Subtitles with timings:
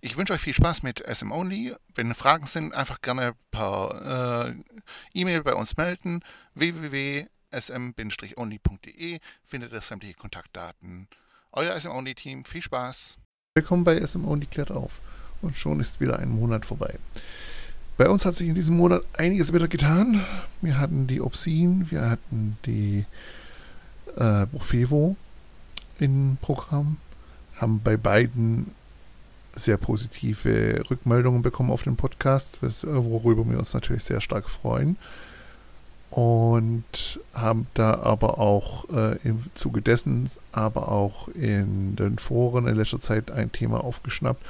[0.00, 1.74] Ich wünsche euch viel Spaß mit SM Only.
[1.92, 4.54] Wenn Fragen sind, einfach gerne per äh,
[5.12, 6.22] E-Mail bei uns melden.
[6.54, 11.08] www.sm-only.de findet ihr sämtliche Kontaktdaten.
[11.50, 13.18] Euer SM Only Team, viel Spaß.
[13.56, 15.00] Willkommen bei SM Only klärt auf.
[15.42, 16.96] Und schon ist wieder ein Monat vorbei.
[17.96, 20.24] Bei uns hat sich in diesem Monat einiges wieder getan.
[20.62, 23.04] Wir hatten die Obscene, wir hatten die
[24.14, 25.16] äh, Bufevo
[25.98, 26.98] im Programm,
[27.56, 28.77] haben bei beiden
[29.54, 34.96] sehr positive Rückmeldungen bekommen auf den Podcast, worüber wir uns natürlich sehr stark freuen.
[36.10, 42.76] Und haben da aber auch äh, im Zuge dessen, aber auch in den Foren in
[42.76, 44.42] letzter Zeit ein Thema aufgeschnappt,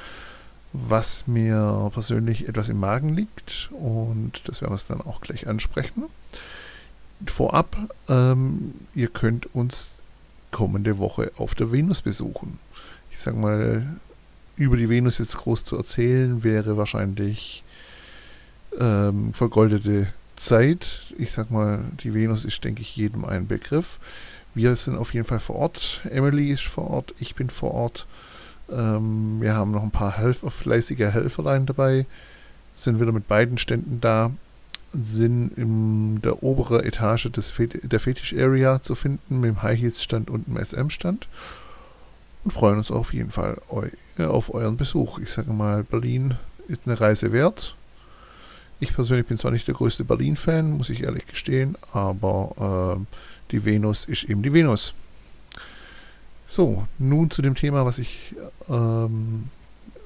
[0.73, 3.70] was mir persönlich etwas im Magen liegt.
[3.73, 6.05] Und das werden wir dann auch gleich ansprechen.
[7.27, 7.77] Vorab,
[8.08, 9.95] ähm, ihr könnt uns
[10.53, 12.61] kommende Woche auf der Venus besuchen.
[13.11, 13.84] Ich sage mal,
[14.59, 17.62] über die Venus jetzt groß zu erzählen, wäre wahrscheinlich
[18.78, 21.12] ähm, vergoldete Zeit.
[21.17, 23.98] Ich sag mal, die Venus ist, denke ich, jedem ein Begriff.
[24.55, 26.03] Wir sind auf jeden Fall vor Ort.
[26.11, 28.06] Emily ist vor Ort, ich bin vor Ort.
[28.70, 32.06] Ähm, wir haben noch ein paar Helfer, fleißige Helferlein dabei.
[32.75, 34.33] Sind wieder mit beiden Ständen da.
[34.92, 39.79] Sind in der oberen Etage des Fet der Fetish Area zu finden, mit dem High
[39.79, 41.29] Heels Stand und dem SM Stand.
[42.42, 43.86] Und freuen uns auf jeden Fall eu
[44.27, 45.19] auf euren Besuch.
[45.19, 47.74] Ich sage mal, Berlin ist eine Reise wert.
[48.80, 53.16] Ich persönlich bin zwar nicht der größte Berlin-Fan, muss ich ehrlich gestehen, aber äh,
[53.50, 54.95] die Venus ist eben die Venus.
[56.46, 58.34] So, nun zu dem Thema, was ich
[58.68, 59.48] ähm,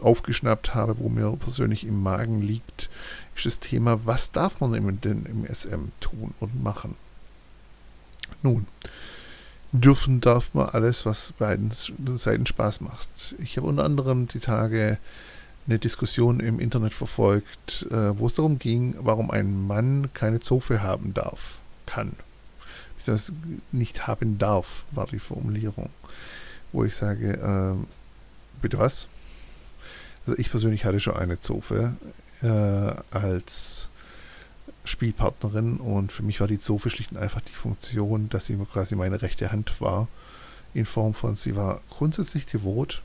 [0.01, 2.89] aufgeschnappt habe, wo mir persönlich im Magen liegt,
[3.37, 6.97] ist das Thema, was darf man denn im SM tun und machen?
[8.43, 8.67] Nun,
[9.73, 11.71] dürfen darf man alles, was beiden
[12.19, 13.35] Seiten Spaß macht.
[13.39, 14.99] Ich habe unter anderem die Tage
[15.67, 20.83] eine Diskussion im Internet verfolgt, äh, wo es darum ging, warum ein Mann keine Zofe
[20.83, 21.55] haben darf,
[21.87, 22.13] kann.
[23.07, 23.33] Das
[23.73, 25.91] nicht haben darf, war die Formulierung.
[26.71, 27.75] Wo ich sage, äh,
[28.61, 29.09] bitte was?
[30.27, 31.95] Also ich persönlich hatte schon eine Zofe
[32.43, 33.89] äh, als
[34.85, 38.97] Spielpartnerin und für mich war die Zofe schlicht und einfach die Funktion, dass sie quasi
[38.97, 40.09] meine rechte Hand war.
[40.75, 43.03] In Form von, sie war grundsätzlich devot,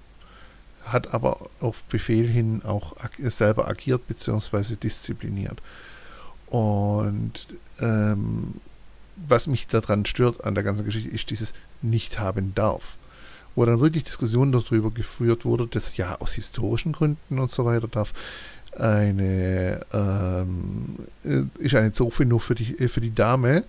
[0.86, 4.76] hat aber auf Befehl hin auch selber agiert bzw.
[4.76, 5.62] diszipliniert.
[6.48, 7.48] Und
[7.80, 8.56] ähm,
[9.16, 12.96] was mich daran stört an der ganzen Geschichte, ist dieses nicht haben darf.
[13.56, 17.88] Wo dann wirklich Diskussionen darüber geführt wurde, dass ja aus historischen Gründen und so weiter
[17.88, 18.14] darf
[18.76, 23.64] eine ähm, äh, ist eine Zofe nur für die, äh, für die Dame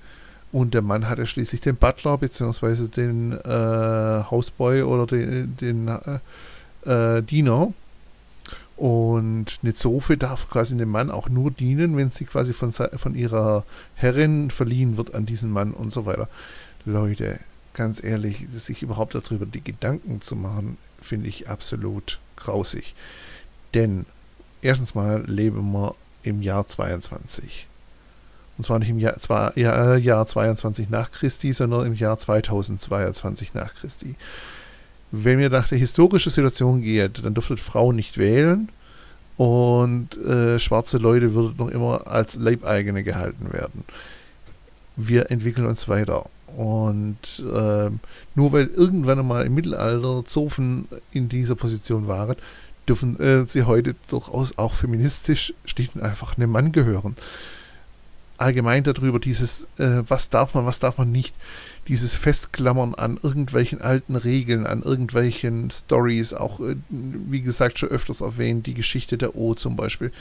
[0.50, 2.88] und der Mann hat ja schließlich den Butler bzw.
[2.88, 7.72] den äh, Hausboy oder den, den äh, äh, Diener.
[8.76, 13.14] Und eine Zofe darf quasi dem Mann auch nur dienen, wenn sie quasi von, von
[13.14, 13.64] ihrer
[13.96, 16.28] Herrin verliehen wird an diesen Mann und so weiter.
[16.84, 17.40] Leute,
[17.74, 22.94] ganz ehrlich, sich überhaupt darüber die Gedanken zu machen, finde ich absolut grausig.
[23.74, 24.06] Denn
[24.62, 27.66] erstens mal leben wir im Jahr 22.
[28.56, 33.54] Und zwar nicht im Jahr, zwar, ja, Jahr 22 nach Christi, sondern im Jahr 2022
[33.54, 34.16] nach Christi.
[35.12, 38.68] Wenn wir nach der historischen Situation geht, dann dürften Frauen nicht wählen
[39.36, 43.84] und äh, schwarze Leute würden noch immer als Leibeigene gehalten werden.
[44.96, 46.26] Wir entwickeln uns weiter.
[46.56, 47.90] Und äh,
[48.34, 52.36] nur weil irgendwann einmal im Mittelalter Zofen in dieser Position waren,
[52.88, 57.16] dürfen äh, sie heute durchaus auch feministisch schlicht und einfach einem Mann gehören.
[58.36, 61.34] Allgemein darüber dieses, äh, was darf man, was darf man nicht,
[61.88, 68.20] dieses Festklammern an irgendwelchen alten Regeln, an irgendwelchen Stories, auch äh, wie gesagt schon öfters
[68.20, 70.12] erwähnt, die Geschichte der O zum Beispiel.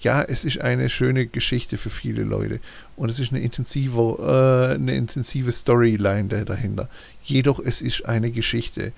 [0.00, 2.58] Ja, es ist eine schöne Geschichte für viele Leute
[2.96, 6.88] und es ist eine intensive, äh, eine intensive Storyline dahinter.
[7.22, 8.92] Jedoch es ist eine Geschichte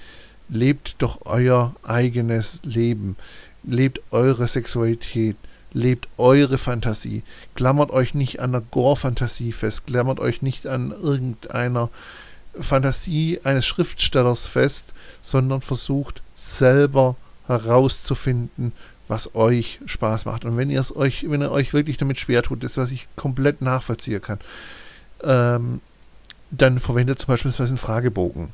[0.49, 3.17] lebt doch euer eigenes Leben.
[3.63, 5.37] Lebt eure Sexualität.
[5.73, 7.23] Lebt eure Fantasie.
[7.55, 9.87] Klammert euch nicht an der Gore-Fantasie fest.
[9.87, 11.91] Klammert euch nicht an irgendeiner
[12.59, 18.73] Fantasie eines Schriftstellers fest, sondern versucht selber herauszufinden,
[19.09, 20.45] was euch Spaß macht.
[20.45, 23.09] Und wenn ihr es euch, wenn ihr euch wirklich damit schwer tut, das was ich
[23.17, 24.39] komplett nachvollziehen kann,
[25.23, 25.81] ähm,
[26.51, 28.51] dann verwendet zum Beispiel einen Fragebogen.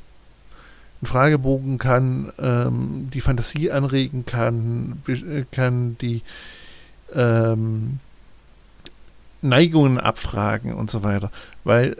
[1.01, 5.01] Ein Fragebogen kann ähm, die Fantasie anregen, kann,
[5.51, 6.21] kann die
[7.13, 7.99] ähm,
[9.41, 11.31] Neigungen abfragen und so weiter.
[11.63, 11.97] Weil,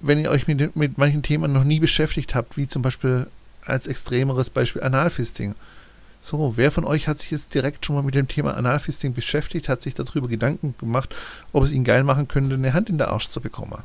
[0.00, 3.28] wenn ihr euch mit, mit manchen Themen noch nie beschäftigt habt, wie zum Beispiel
[3.64, 5.54] als extremeres Beispiel Analfisting.
[6.20, 9.68] So, wer von euch hat sich jetzt direkt schon mal mit dem Thema Analfisting beschäftigt,
[9.68, 11.14] hat sich darüber Gedanken gemacht,
[11.52, 13.82] ob es ihn geil machen könnte, eine Hand in der Arsch zu bekommen?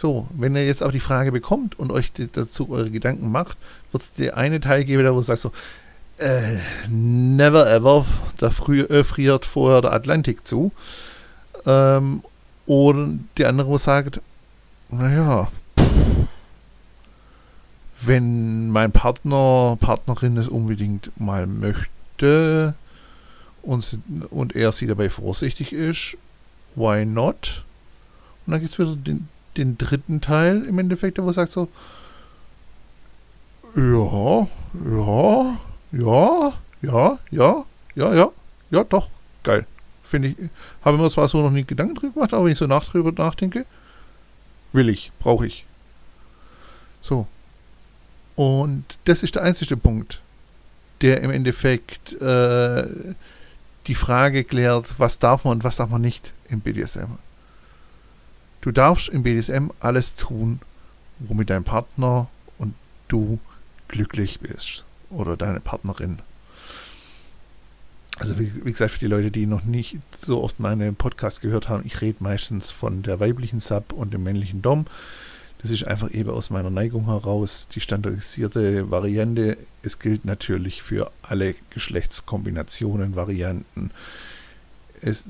[0.00, 3.58] So, wenn ihr jetzt aber die Frage bekommt und euch dazu eure Gedanken macht,
[3.92, 5.52] wird es der eine Teil geben, der wo sagt so,
[6.16, 6.56] äh,
[6.88, 8.06] never ever,
[8.38, 10.72] da äh, friert vorher der Atlantik zu.
[11.66, 12.22] Ähm,
[12.64, 14.22] oder die andere, wo sagt,
[14.88, 15.48] naja,
[18.00, 22.72] wenn mein Partner, Partnerin es unbedingt mal möchte
[23.60, 23.98] und,
[24.30, 26.16] und er sie dabei vorsichtig ist,
[26.74, 27.64] why not?
[28.46, 29.28] Und dann gibt es wieder den,
[29.60, 31.68] den dritten Teil im Endeffekt, wo sagt so,
[33.76, 34.48] ja,
[34.84, 35.58] ja,
[35.92, 36.52] ja,
[36.82, 37.64] ja, ja,
[37.94, 38.30] ja, ja,
[38.70, 39.08] ja, doch,
[39.42, 39.66] geil.
[40.02, 40.36] Finde ich,
[40.82, 43.12] habe mir zwar so noch nie Gedanken drüber gemacht, aber wenn ich so nach drüber
[43.12, 43.64] nachdenke,
[44.72, 45.64] will ich, brauche ich.
[47.00, 47.26] So.
[48.34, 50.20] Und das ist der einzige Punkt,
[51.02, 52.88] der im Endeffekt äh,
[53.86, 57.18] die Frage klärt, was darf man und was darf man nicht im BDSM.
[58.60, 60.60] Du darfst im BDSM alles tun,
[61.18, 62.28] womit dein Partner
[62.58, 62.74] und
[63.08, 63.38] du
[63.88, 64.84] glücklich bist.
[65.08, 66.20] Oder deine Partnerin.
[68.18, 71.70] Also wie, wie, gesagt, für die Leute, die noch nicht so oft meine Podcast gehört
[71.70, 74.84] haben, ich rede meistens von der weiblichen Sub und dem männlichen Dom.
[75.62, 79.56] Das ist einfach eben aus meiner Neigung heraus die standardisierte Variante.
[79.82, 83.90] Es gilt natürlich für alle Geschlechtskombinationen, Varianten.
[85.00, 85.24] Es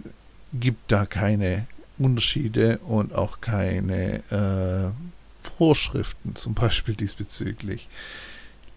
[0.52, 1.66] gibt da keine
[2.00, 7.88] Unterschiede und auch keine äh, Vorschriften, zum Beispiel diesbezüglich.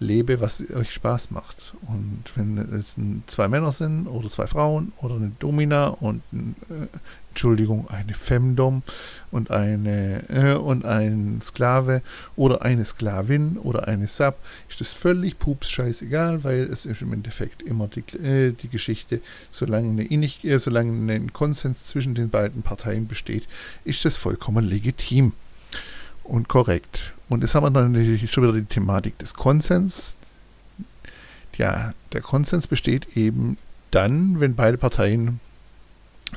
[0.04, 1.74] Lebe, was euch Spaß macht.
[1.88, 2.96] Und wenn es
[3.28, 6.88] zwei Männer sind oder zwei Frauen oder eine Domina und äh,
[7.30, 8.84] Entschuldigung, eine Femdom
[9.32, 12.04] und eine äh, und ein Sklave
[12.36, 14.38] oder eine Sklavin oder eine Sub,
[14.70, 19.20] ist das völlig pups scheißegal, weil es ist im Endeffekt immer die, äh, die Geschichte,
[19.50, 23.48] solange, eine Innig äh, solange ein Konsens zwischen den beiden Parteien besteht,
[23.84, 25.34] ist das vollkommen legitim
[26.24, 27.14] und korrekt.
[27.34, 30.16] Und jetzt haben wir dann natürlich schon wieder die Thematik des Konsens.
[31.58, 33.58] Ja, der Konsens besteht eben
[33.90, 35.40] dann, wenn beide Parteien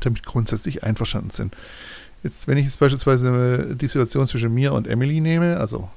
[0.01, 1.55] damit grundsätzlich einverstanden sind.
[2.23, 5.91] Jetzt, wenn ich jetzt beispielsweise die Situation zwischen mir und Emily nehme, also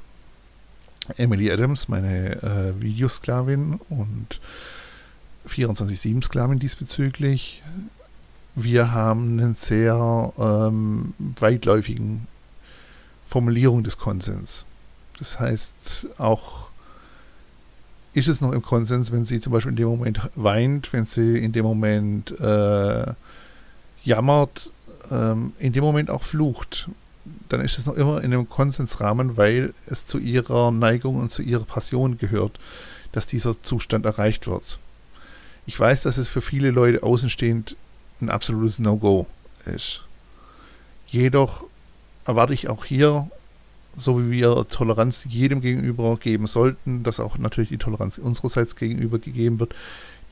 [1.15, 4.41] Emily Adams, meine äh, Videosklavin und
[5.47, 7.63] 24-7-Sklavin diesbezüglich,
[8.55, 12.27] wir haben einen sehr ähm, weitläufigen
[13.29, 14.65] Formulierung des Konsens.
[15.19, 16.69] Das heißt, auch
[18.13, 21.37] ist es noch im Konsens, wenn sie zum Beispiel in dem Moment weint, wenn sie
[21.37, 23.13] in dem Moment äh,
[24.03, 24.71] jammert,
[25.11, 26.89] ähm, in dem Moment auch flucht,
[27.49, 31.43] dann ist es noch immer in einem Konsensrahmen, weil es zu ihrer Neigung und zu
[31.43, 32.59] ihrer Passion gehört,
[33.11, 34.79] dass dieser Zustand erreicht wird.
[35.65, 37.75] Ich weiß, dass es für viele Leute außenstehend
[38.21, 39.27] ein absolutes No-Go
[39.65, 40.03] ist.
[41.07, 41.65] Jedoch
[42.25, 43.29] erwarte ich auch hier,
[43.95, 49.19] so wie wir Toleranz jedem gegenüber geben sollten, dass auch natürlich die Toleranz unsererseits gegenüber
[49.19, 49.75] gegeben wird,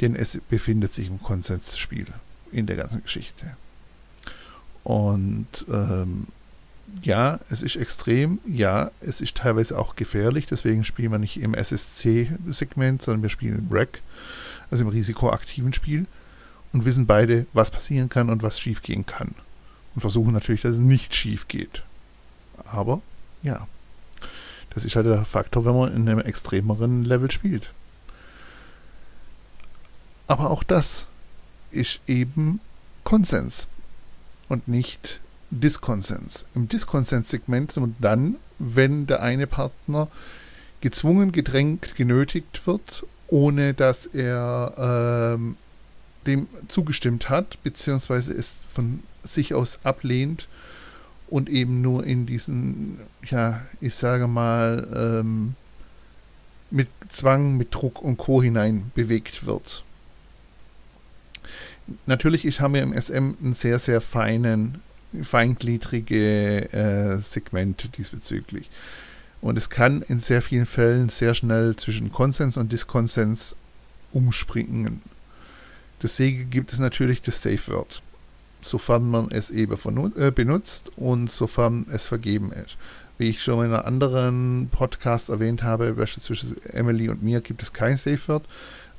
[0.01, 2.07] denn es befindet sich im Konsensspiel
[2.51, 3.57] in der ganzen Geschichte.
[4.83, 6.27] Und ähm,
[7.01, 11.53] ja, es ist extrem, ja, es ist teilweise auch gefährlich, deswegen spielen wir nicht im
[11.53, 14.01] SSC-Segment, sondern wir spielen im REC,
[14.71, 16.05] also im risikoaktiven Spiel
[16.71, 19.35] und wissen beide, was passieren kann und was schiefgehen kann.
[19.95, 21.83] Und versuchen natürlich, dass es nicht schief geht.
[22.65, 23.01] Aber
[23.43, 23.67] ja,
[24.71, 27.71] das ist halt der Faktor, wenn man in einem extremeren Level spielt.
[30.27, 31.07] Aber auch das
[31.71, 32.59] ist eben
[33.03, 33.67] Konsens
[34.49, 36.45] und nicht Diskonsens.
[36.53, 40.09] Im Diskonsens-Segment sind wir dann, wenn der eine Partner
[40.81, 45.57] gezwungen, gedrängt, genötigt wird, ohne dass er ähm,
[46.25, 50.47] dem zugestimmt hat, beziehungsweise es von sich aus ablehnt
[51.27, 55.55] und eben nur in diesen, ja, ich sage mal, ähm,
[56.71, 58.41] mit Zwang, mit Druck und Co.
[58.41, 59.83] hinein bewegt wird.
[62.05, 64.81] Natürlich ich habe im SM ein sehr, sehr feinen,
[65.23, 68.69] feingliedrige äh, Segment diesbezüglich.
[69.39, 73.55] Und es kann in sehr vielen Fällen sehr schnell zwischen Konsens und Diskonsens
[74.11, 75.01] umspringen.
[76.01, 78.01] Deswegen gibt es natürlich das Safe Word.
[78.69, 79.77] Sofern man es eben
[80.17, 82.77] äh, benutzt und sofern es vergeben ist.
[83.17, 87.73] Wie ich schon in einem anderen Podcast erwähnt habe, zwischen Emily und mir gibt es
[87.73, 88.45] kein Safe Word,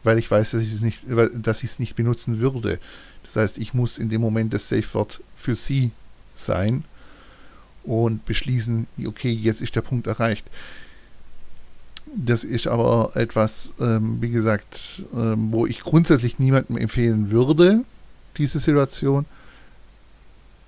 [0.03, 1.01] weil ich weiß, dass ich es nicht,
[1.35, 2.81] dass ich es nicht benutzen würde.
[3.23, 5.93] Das heißt, ich muss in dem Moment das Safe Word für sie
[6.35, 6.85] sein
[7.85, 10.47] und beschließen, okay, jetzt ist der Punkt erreicht.
[12.15, 17.85] Das ist aber etwas, ähm, wie gesagt, ähm, wo ich grundsätzlich niemandem empfehlen würde,
[18.37, 19.27] diese Situation.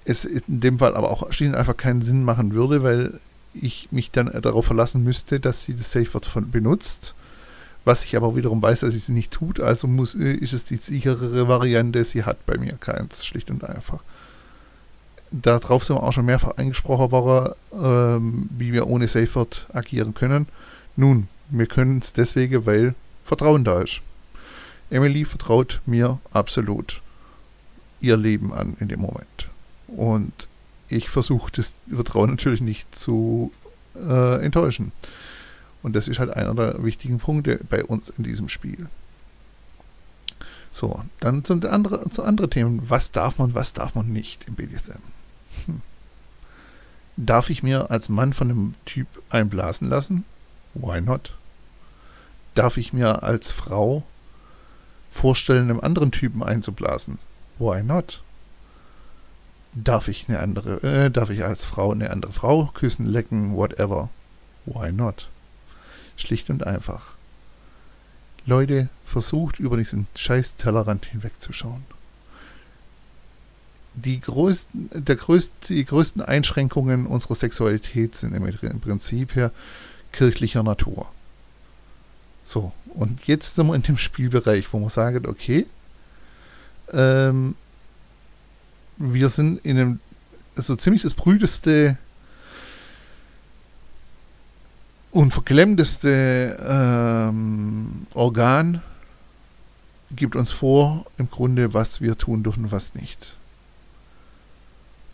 [0.05, 3.21] Es in dem Fall aber auch schließlich einfach keinen Sinn machen würde, weil
[3.55, 7.15] ich mich dann darauf verlassen müsste, dass sie das Safe Word benutzt.
[7.85, 10.65] Was ich aber wiederum weiß, dass sie es nicht tut, also muss, äh, ist es
[10.65, 12.05] die sicherere Variante.
[12.05, 14.03] Sie hat bei mir keins, schlicht und einfach.
[15.31, 20.13] Darauf sind wir auch schon mehrfach eingesprochen worden, ähm, wie wir ohne Safe Word agieren
[20.13, 20.47] können.
[20.97, 24.01] Nun, wir können es deswegen, weil Vertrauen da ist.
[24.91, 27.01] Emily vertraut mir absolut
[28.01, 29.50] ihr Leben an in dem Moment.
[29.97, 30.49] Und
[30.89, 33.53] ich versuche das Vertrauen natürlich nicht zu
[33.95, 34.93] äh, enttäuschen.
[35.83, 38.89] Und das ist halt einer der wichtigen Punkte bei uns in diesem Spiel.
[40.71, 42.83] So, dann zu, andere, zu anderen Themen.
[42.89, 45.03] Was darf man, was darf man nicht im BDSM?
[45.67, 45.81] Hm.
[47.17, 50.25] Darf ich mir als Mann von einem Typ einblasen lassen?
[50.75, 51.35] Why not?
[52.55, 54.05] Darf ich mir als Frau
[55.11, 57.19] vorstellen, einem anderen Typen einzublasen?
[57.59, 58.23] Why not?
[59.73, 64.09] Darf ich eine andere, äh, darf ich als Frau eine andere Frau küssen, lecken, whatever?
[64.67, 65.29] Why not?
[66.17, 67.15] Schlicht und einfach.
[68.47, 71.85] Leute, versucht über diesen scheiß Tellerrand hinwegzuschauen.
[73.95, 79.53] Die größten, der größte, die größten Einschränkungen unserer Sexualität sind im Prinzip her
[80.13, 81.09] kirchlicher Natur.
[82.45, 85.67] So, und jetzt sind wir in dem Spielbereich, wo man sagt, okay,
[86.93, 87.55] ähm,
[89.01, 90.01] wir sind in einem
[90.57, 91.97] so ziemlich das brüdeste
[95.11, 98.83] und verklemmteste ähm, Organ
[100.15, 103.37] gibt uns vor, im Grunde, was wir tun dürfen und was nicht.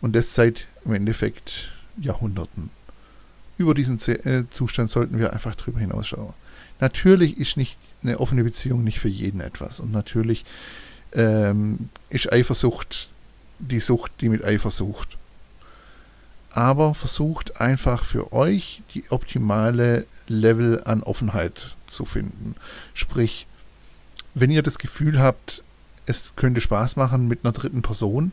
[0.01, 2.69] Und das seit im Endeffekt Jahrhunderten.
[3.57, 6.33] Über diesen äh, Zustand sollten wir einfach drüber hinausschauen.
[6.79, 9.79] Natürlich ist nicht eine offene Beziehung nicht für jeden etwas.
[9.79, 10.45] Und natürlich
[11.13, 13.09] ähm, ist Eifersucht
[13.59, 15.17] die Sucht, die mit Eifersucht
[16.57, 22.55] aber versucht einfach für euch die optimale Level an Offenheit zu finden.
[22.95, 23.45] Sprich,
[24.33, 25.61] wenn ihr das Gefühl habt,
[26.07, 28.31] es könnte Spaß machen mit einer dritten Person,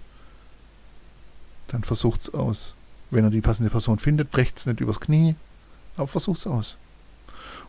[1.69, 2.75] dann versucht es aus.
[3.11, 5.37] Wenn ihr die passende Person findet, brecht es nicht übers Knie,
[5.99, 6.79] aber versucht es aus.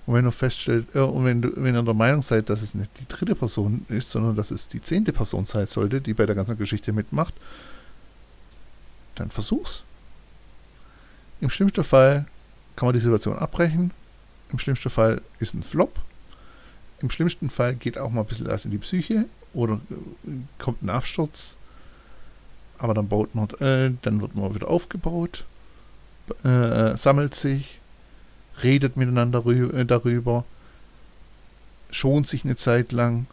[0.05, 2.91] Und wenn ihr feststellt, äh, und wenn, wenn ihr der Meinung seid, dass es nicht
[2.99, 6.35] die dritte Person ist, sondern dass es die zehnte Person sein sollte, die bei der
[6.35, 7.33] ganzen Geschichte mitmacht,
[9.15, 9.83] dann versuch's.
[11.41, 12.25] Im schlimmsten Fall
[12.75, 13.91] kann man die Situation abbrechen.
[14.51, 15.99] Im schlimmsten Fall ist ein Flop.
[16.99, 20.83] Im schlimmsten Fall geht auch mal ein bisschen was in die Psyche oder äh, kommt
[20.83, 21.55] ein Absturz.
[22.77, 25.45] Aber dann baut man, äh, dann wird man wieder aufgebaut,
[26.43, 27.79] äh, sammelt sich,
[28.63, 30.45] redet miteinander äh, darüber,
[31.91, 33.27] schont sich eine Zeit lang,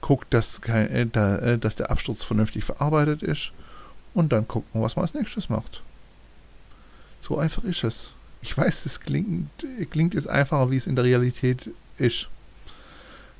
[0.00, 3.52] guckt, dass, kein, äh, äh, dass der Absturz vernünftig verarbeitet ist
[4.14, 5.82] und dann guckt man, was man als nächstes macht.
[7.20, 8.10] So einfach ist es.
[8.40, 9.50] Ich weiß, das klingt,
[9.90, 12.28] klingt jetzt einfacher, wie es in der Realität ist.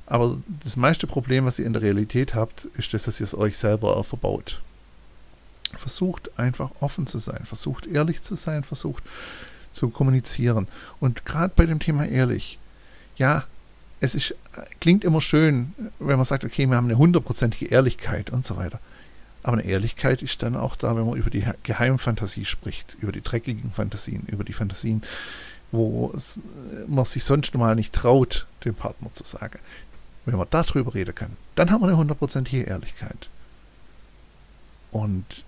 [0.05, 3.35] Aber das meiste Problem, was ihr in der Realität habt, ist das, dass ihr es
[3.35, 4.61] euch selber verbaut.
[5.77, 9.03] Versucht einfach offen zu sein, versucht ehrlich zu sein, versucht
[9.71, 10.67] zu kommunizieren.
[10.99, 12.59] Und gerade bei dem Thema ehrlich,
[13.17, 13.45] ja,
[13.99, 14.35] es ist,
[14.79, 18.79] klingt immer schön, wenn man sagt, okay, wir haben eine hundertprozentige Ehrlichkeit und so weiter.
[19.43, 23.21] Aber eine Ehrlichkeit ist dann auch da, wenn man über die Geheimfantasie spricht, über die
[23.21, 25.01] dreckigen Fantasien, über die Fantasien,
[25.71, 26.39] wo es,
[26.87, 29.59] man sich sonst mal nicht traut, dem Partner zu sagen.
[30.25, 33.29] Wenn man darüber reden kann, dann haben wir eine hundertprozentige Ehrlichkeit.
[34.91, 35.43] Und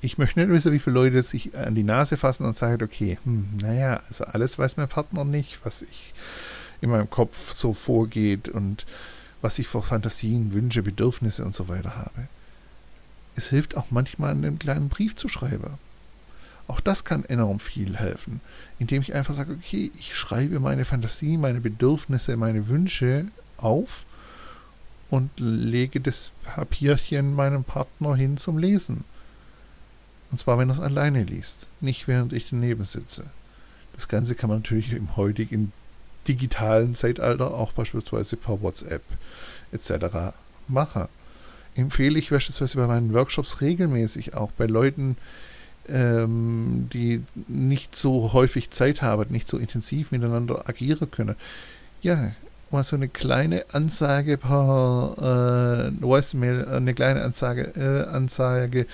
[0.00, 3.18] ich möchte nicht wissen, wie viele Leute sich an die Nase fassen und sagen, okay,
[3.24, 6.14] hm, naja, also alles weiß mein Partner nicht, was ich
[6.80, 8.86] in meinem Kopf so vorgeht und
[9.42, 12.28] was ich für Fantasien, Wünsche, Bedürfnisse und so weiter habe
[13.38, 15.78] es hilft auch manchmal, einen kleinen Brief zu schreiben.
[16.66, 18.42] Auch das kann enorm viel helfen,
[18.78, 24.04] indem ich einfach sage, okay, ich schreibe meine Fantasie, meine Bedürfnisse, meine Wünsche auf
[25.08, 29.04] und lege das Papierchen meinem Partner hin zum Lesen.
[30.30, 33.24] Und zwar, wenn er es alleine liest, nicht während ich daneben sitze.
[33.94, 35.72] Das Ganze kann man natürlich im heutigen
[36.26, 39.02] digitalen Zeitalter auch beispielsweise per WhatsApp
[39.72, 40.34] etc.
[40.68, 41.08] machen
[41.78, 45.16] empfehle ich beispielsweise bei meinen Workshops regelmäßig auch bei Leuten,
[45.88, 51.36] ähm, die nicht so häufig Zeit haben, nicht so intensiv miteinander agieren können.
[52.02, 52.32] Ja,
[52.70, 58.86] mal so eine kleine Ansage per äh, Voicemail, eine kleine Ansage, äh, Ansage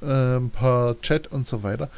[0.00, 1.90] äh, per Chat und so weiter,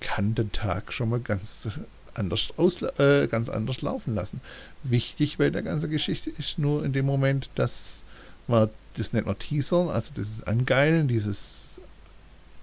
[0.00, 1.68] kann den Tag schon mal ganz
[2.14, 4.40] anders, ausla äh, ganz anders laufen lassen.
[4.82, 8.02] Wichtig bei der ganzen Geschichte ist nur in dem Moment, dass
[8.46, 11.80] man das nicht nur teasern, also dieses Angeilen, dieses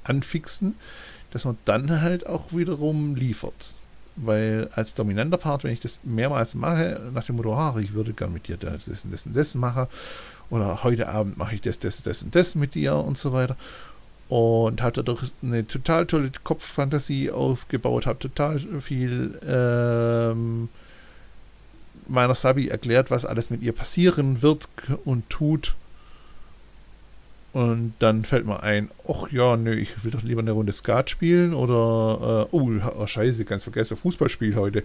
[0.03, 0.75] Anfixen,
[1.31, 3.75] dass man dann halt auch wiederum liefert.
[4.15, 8.13] Weil als dominanter Part, wenn ich das mehrmals mache, nach dem Motto, ach, ich würde
[8.13, 9.87] gern mit dir das und das und das machen,
[10.51, 13.57] oder heute Abend mache ich das, das, das und das mit dir und so weiter.
[14.29, 20.69] Und habe dadurch eine total tolle Kopffantasie aufgebaut, habe total viel ähm,
[22.07, 24.67] meiner Sabi erklärt, was alles mit ihr passieren wird
[25.05, 25.75] und tut.
[27.53, 31.11] Und dann fällt mir ein, ach ja, nö, ich will doch lieber eine Runde Skat
[31.11, 34.83] spielen oder, äh, oh, oh, scheiße, ganz vergessen, Fußballspiel heute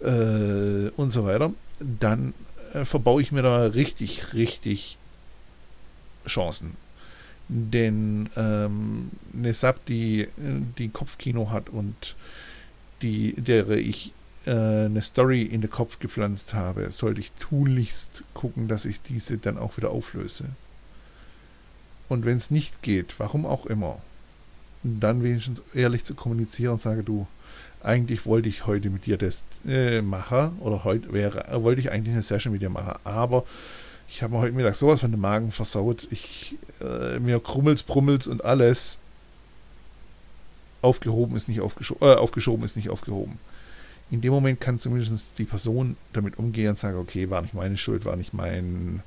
[0.00, 1.52] äh, und so weiter.
[1.80, 2.32] Dann
[2.72, 4.96] äh, verbaue ich mir da richtig, richtig
[6.26, 6.76] Chancen.
[7.48, 12.14] Denn ähm, eine Sub, die, die Kopfkino hat und
[13.00, 14.12] die, der ich
[14.44, 19.38] äh, eine Story in den Kopf gepflanzt habe, sollte ich tunlichst gucken, dass ich diese
[19.38, 20.44] dann auch wieder auflöse.
[22.08, 23.98] Und wenn es nicht geht, warum auch immer,
[24.82, 27.26] dann wenigstens ehrlich zu kommunizieren und sage, du,
[27.82, 31.90] eigentlich wollte ich heute mit dir das äh, machen oder heute wäre, äh, wollte ich
[31.90, 33.44] eigentlich eine Session mit dir machen, aber
[34.08, 36.08] ich habe mir heute Mittag sowas von dem Magen versaut.
[36.10, 39.00] Ich, äh, mir krummels, brummels und alles.
[40.80, 43.38] Aufgehoben ist nicht aufgeschoben, äh, aufgeschoben ist nicht aufgehoben.
[44.10, 47.76] In dem Moment kann zumindest die Person damit umgehen und sagen, okay, war nicht meine
[47.76, 49.02] Schuld, war nicht mein,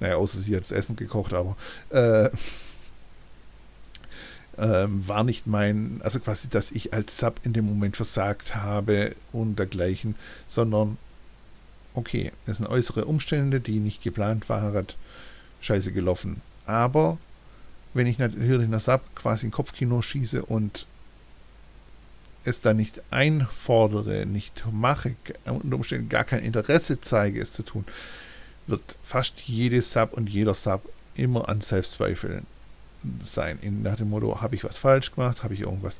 [0.00, 1.56] naja, außer sie hat das Essen gekocht, aber
[1.90, 2.30] äh,
[4.58, 9.14] ähm, war nicht mein, also quasi, dass ich als Sub in dem Moment versagt habe
[9.32, 10.16] und dergleichen,
[10.48, 10.96] sondern
[11.94, 14.86] okay, das sind äußere Umstände, die nicht geplant waren,
[15.60, 16.40] scheiße gelaufen.
[16.66, 17.18] Aber
[17.94, 20.86] wenn ich natürlich nach Sub quasi ein Kopfkino schieße und
[22.44, 27.84] es dann nicht einfordere, nicht mache, unter Umständen gar kein Interesse zeige, es zu tun,
[28.66, 32.46] wird fast jede Sub und jeder Sub immer an Selbstzweifeln
[33.22, 33.58] sein.
[33.60, 35.96] In, nach dem Motto, habe ich was falsch gemacht, habe ich irgendwas,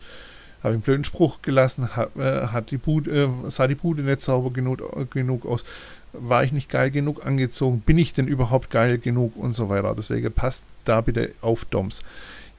[0.62, 4.02] habe ich einen blöden Spruch gelassen, hab, äh, hat die Bude, äh, sah die Bude
[4.02, 5.64] nicht sauber genug, äh, genug aus,
[6.12, 9.94] war ich nicht geil genug angezogen, bin ich denn überhaupt geil genug und so weiter.
[9.96, 12.02] Deswegen passt da bitte auf Doms.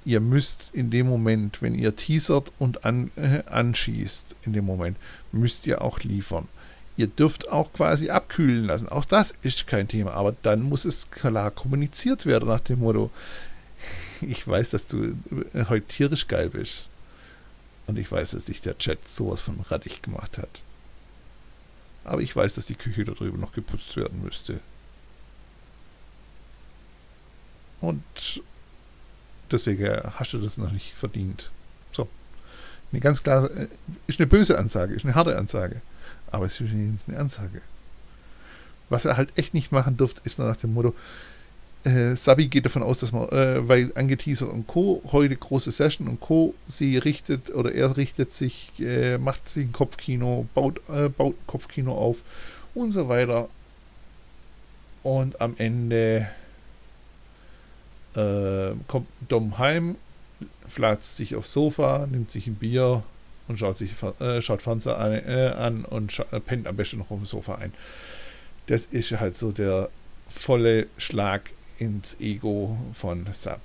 [0.05, 4.97] Ihr müsst in dem Moment, wenn ihr teasert und an, äh, anschießt, in dem Moment,
[5.31, 6.47] müsst ihr auch liefern.
[6.97, 8.89] Ihr dürft auch quasi abkühlen lassen.
[8.89, 10.11] Auch das ist kein Thema.
[10.11, 13.11] Aber dann muss es klar kommuniziert werden nach dem Motto,
[14.21, 15.15] ich weiß, dass du
[15.69, 16.89] heute tierisch geil bist.
[17.88, 20.62] Und ich weiß, dass dich der Chat sowas von rattig gemacht hat.
[22.06, 24.60] Aber ich weiß, dass die Küche da drüben noch geputzt werden müsste.
[27.82, 28.04] Und
[29.52, 31.52] deswegen hast du das noch nicht verdient.
[31.91, 32.08] So.
[32.91, 33.67] Eine ganz klare, äh,
[34.08, 35.82] ist eine böse Ansage, ist eine harte Ansage.
[36.32, 37.62] Aber es ist übrigens eine Ansage.
[38.89, 40.96] Was er halt echt nicht machen durfte, ist nach dem Motto,
[41.84, 46.08] äh, Sabi geht davon aus, dass man, äh, weil angeteasert und Co., heute große Session
[46.08, 51.10] und Co., sie richtet oder er richtet sich, äh, macht sich ein Kopfkino, baut, äh,
[51.10, 52.17] baut ein Kopfkino auf
[52.74, 53.50] und so weiter.
[55.04, 56.30] Und am Ende
[58.15, 59.96] äh, kommt Dom heim,
[60.69, 63.04] flatzt sich aufs Sofa, nimmt sich ein Bier
[63.50, 63.91] und schaut sich
[64.22, 67.74] äh, schaut Fernseher an, äh, an und pennt am besten noch auf dem Sofa ein.
[68.67, 69.89] Das ist halt so der
[70.30, 73.59] volle Schlag ins Ego von Sub.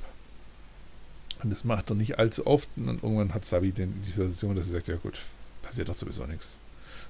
[1.42, 2.68] Und das macht er nicht allzu oft.
[2.76, 5.20] Und irgendwann hat Sabi den, die Situation, dass er sagt, ja gut,
[5.62, 6.56] passiert doch sowieso nichts.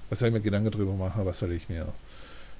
[0.09, 1.25] Was soll ich mir Gedanken drüber machen?
[1.25, 1.91] Was soll ich mir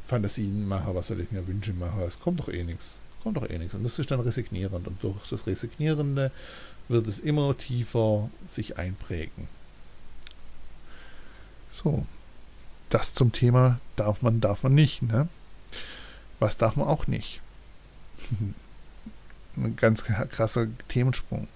[0.07, 0.95] Fantasien machen?
[0.95, 2.01] Was soll ich mir Wünsche machen?
[2.01, 2.95] Es kommt doch eh nichts.
[3.21, 3.75] Kommt doch eh nichts.
[3.75, 4.87] Und das ist dann resignierend.
[4.87, 6.31] Und durch das Resignierende
[6.87, 9.47] wird es immer tiefer sich einprägen.
[11.71, 12.05] So,
[12.89, 15.03] das zum Thema darf man, darf man nicht.
[15.03, 15.27] Ne?
[16.39, 17.41] Was darf man auch nicht?
[19.55, 21.47] Ein ganz krasser Themensprung.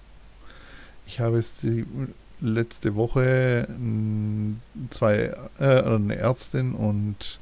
[1.06, 1.86] Ich habe es die
[2.40, 3.68] letzte Woche
[4.90, 7.38] zwei, äh, eine Ärztin und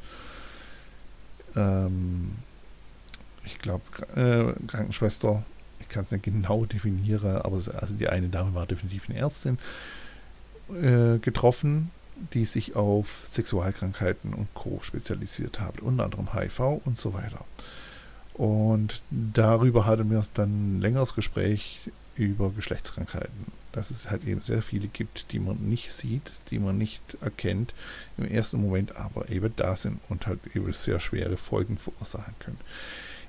[1.56, 2.32] ähm,
[3.44, 3.82] ich glaube
[4.14, 5.42] äh, Krankenschwester,
[5.80, 9.58] ich kann es nicht genau definieren, aber also die eine Dame war definitiv eine Ärztin,
[10.70, 11.90] äh, getroffen,
[12.34, 14.80] die sich auf Sexualkrankheiten und Co.
[14.82, 17.44] spezialisiert haben, unter anderem HIV und so weiter.
[18.34, 23.52] Und darüber hatten wir dann ein längeres Gespräch über Geschlechtskrankheiten.
[23.72, 27.72] Dass es halt eben sehr viele gibt, die man nicht sieht, die man nicht erkennt,
[28.18, 32.58] im ersten Moment aber eben da sind und halt eben sehr schwere Folgen verursachen können.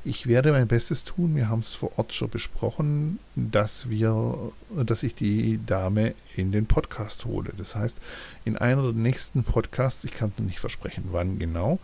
[0.06, 1.34] Ich werde mein Bestes tun.
[1.34, 6.66] Wir haben es vor Ort schon besprochen, dass wir, dass ich die Dame in den
[6.66, 7.54] Podcast hole.
[7.56, 7.96] Das heißt,
[8.44, 11.80] in einer der nächsten Podcasts, ich kann es nicht versprechen, wann genau,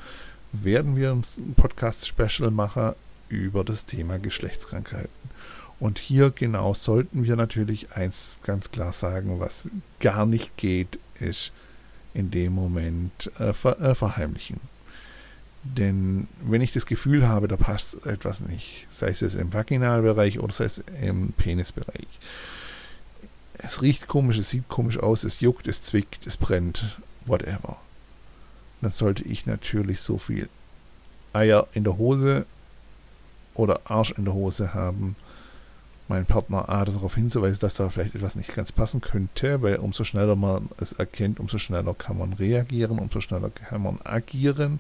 [0.52, 1.24] werden wir ein
[1.56, 2.94] Podcast-Special machen
[3.30, 5.10] über das Thema Geschlechtskrankheiten.
[5.80, 11.54] Und hier genau sollten wir natürlich eins ganz klar sagen, was gar nicht geht, ist
[12.14, 14.60] in dem Moment äh, ver äh, verheimlichen.
[15.64, 20.54] Denn wenn ich das Gefühl habe, da passt etwas nicht, sei es im Vaginalbereich oder
[20.54, 22.08] sei es im Penisbereich,
[23.58, 27.78] es riecht komisch, es sieht komisch aus, es juckt, es zwickt, es brennt, whatever,
[28.82, 30.48] dann sollte ich natürlich so viel
[31.34, 32.46] Eier in der Hose
[33.54, 35.16] oder Arsch in der Hose haben,
[36.08, 40.04] meinen Partner A darauf hinzuweisen, dass da vielleicht etwas nicht ganz passen könnte, weil umso
[40.04, 44.80] schneller man es erkennt, umso schneller kann man reagieren, umso schneller kann man agieren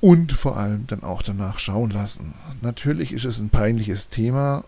[0.00, 2.34] und vor allem dann auch danach schauen lassen.
[2.60, 4.64] Natürlich ist es ein peinliches Thema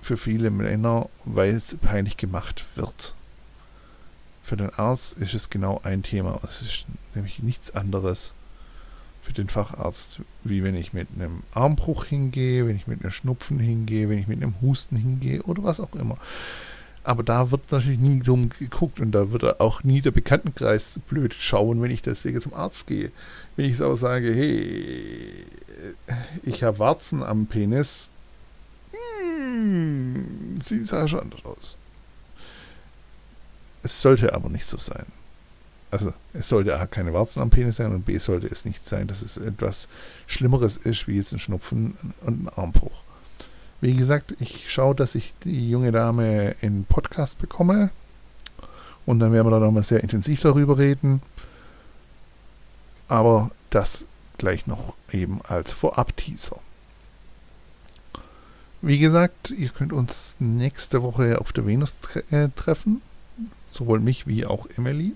[0.00, 3.14] für viele Männer, weil es peinlich gemacht wird.
[4.42, 6.38] Für den Arzt ist es genau ein Thema.
[6.44, 8.34] Es ist nämlich nichts anderes
[9.26, 13.58] für den Facharzt, wie wenn ich mit einem Armbruch hingehe, wenn ich mit einem Schnupfen
[13.58, 16.16] hingehe, wenn ich mit einem Husten hingehe oder was auch immer.
[17.02, 21.34] Aber da wird natürlich nie drum geguckt und da wird auch nie der Bekanntenkreis blöd
[21.34, 23.10] schauen, wenn ich deswegen zum Arzt gehe.
[23.56, 25.44] Wenn ich aber sage, hey,
[26.44, 28.12] ich habe Warzen am Penis,
[28.92, 31.76] hm, sieht es ja schon anders aus.
[33.82, 35.06] Es sollte aber nicht so sein.
[35.96, 39.06] Also es sollte A keine Warzen am Penis sein und B sollte es nicht sein,
[39.06, 39.88] dass es etwas
[40.26, 43.02] Schlimmeres ist, wie jetzt ein Schnupfen und ein Armbruch.
[43.80, 47.88] Wie gesagt, ich schaue, dass ich die junge Dame in Podcast bekomme.
[49.06, 51.22] Und dann werden wir da nochmal sehr intensiv darüber reden.
[53.08, 54.04] Aber das
[54.36, 56.60] gleich noch eben als Vorab-Teaser.
[58.82, 63.00] Wie gesagt, ihr könnt uns nächste Woche auf der Venus tre äh, treffen.
[63.70, 65.14] Sowohl mich wie auch Emily.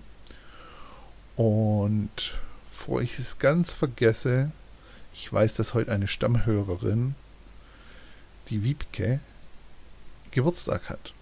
[1.40, 2.34] Und
[2.70, 4.50] bevor ich es ganz vergesse,
[5.14, 7.14] ich weiß, dass heute eine Stammhörerin
[8.50, 9.20] die Wiebke
[10.32, 11.14] Geburtstag hat.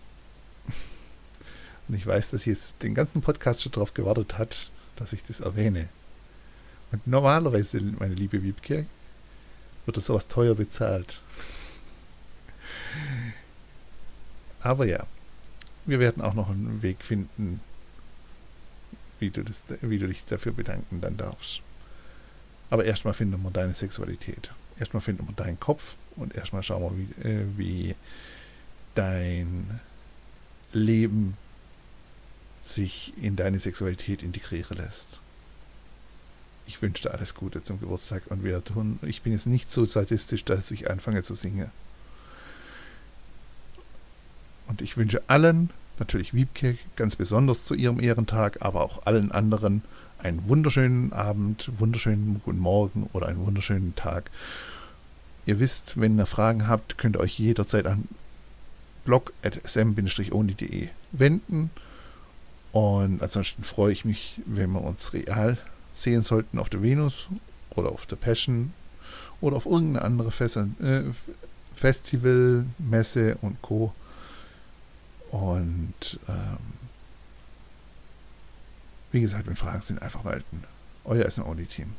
[1.86, 5.22] Und ich weiß, dass sie jetzt den ganzen Podcast schon darauf gewartet hat, dass ich
[5.22, 5.88] das erwähne.
[6.90, 8.86] Und normalerweise, meine liebe Wiebke,
[9.86, 11.20] wird das sowas teuer bezahlt.
[14.58, 15.06] Aber ja,
[15.86, 17.60] wir werden auch noch einen Weg finden,
[19.20, 21.60] wie du, das, wie du dich dafür bedanken dann darfst.
[22.70, 24.50] Aber erstmal finden wir deine Sexualität.
[24.78, 27.94] Erstmal finden wir deinen Kopf und erstmal schauen wir, wie, äh, wie
[28.94, 29.80] dein
[30.72, 31.36] Leben
[32.60, 35.20] sich in deine Sexualität integrieren lässt.
[36.66, 38.98] Ich wünsche dir alles Gute zum Geburtstag und wir tun.
[39.02, 41.70] Ich bin jetzt nicht so sadistisch, dass ich anfange zu singen.
[44.66, 49.82] Und ich wünsche allen, natürlich Wiebke ganz besonders zu ihrem Ehrentag, aber auch allen anderen
[50.18, 54.30] einen wunderschönen Abend, wunderschönen guten Morgen oder einen wunderschönen Tag.
[55.46, 58.08] Ihr wisst, wenn ihr Fragen habt, könnt ihr euch jederzeit an
[59.04, 61.70] blog.sm-only.de wenden.
[62.72, 65.56] Und ansonsten freue ich mich, wenn wir uns real
[65.94, 67.28] sehen sollten auf der Venus
[67.70, 68.72] oder auf der Passion
[69.40, 70.30] oder auf irgendeine andere
[70.80, 71.02] äh,
[71.74, 73.94] Festival, Messe und Co.
[75.30, 76.58] Und ähm,
[79.12, 80.64] wie gesagt, wenn Fragen sind, einfach melden.
[81.04, 81.94] Euer SM-Only-Team.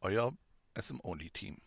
[0.00, 0.32] Euer
[0.78, 1.60] SM Only Team.